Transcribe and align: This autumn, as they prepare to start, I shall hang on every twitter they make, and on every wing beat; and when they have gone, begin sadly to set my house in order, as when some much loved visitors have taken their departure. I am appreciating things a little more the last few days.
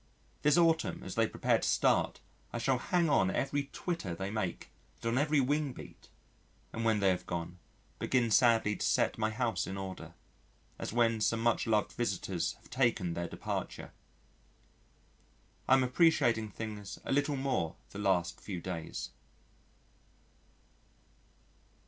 This 0.41 0.57
autumn, 0.57 1.03
as 1.03 1.13
they 1.13 1.27
prepare 1.27 1.59
to 1.59 1.69
start, 1.69 2.21
I 2.51 2.57
shall 2.57 2.79
hang 2.79 3.07
on 3.07 3.29
every 3.29 3.65
twitter 3.71 4.15
they 4.15 4.31
make, 4.31 4.71
and 5.03 5.09
on 5.11 5.19
every 5.19 5.39
wing 5.39 5.73
beat; 5.73 6.09
and 6.73 6.83
when 6.83 7.01
they 7.01 7.09
have 7.09 7.27
gone, 7.27 7.59
begin 7.99 8.31
sadly 8.31 8.75
to 8.75 8.83
set 8.83 9.19
my 9.19 9.29
house 9.29 9.67
in 9.67 9.77
order, 9.77 10.15
as 10.79 10.91
when 10.91 11.21
some 11.21 11.41
much 11.43 11.67
loved 11.67 11.91
visitors 11.91 12.53
have 12.53 12.71
taken 12.71 13.13
their 13.13 13.27
departure. 13.27 13.93
I 15.67 15.75
am 15.75 15.83
appreciating 15.83 16.49
things 16.49 16.97
a 17.05 17.11
little 17.11 17.35
more 17.35 17.75
the 17.91 17.99
last 17.99 18.39
few 18.41 18.59
days. 18.59 19.11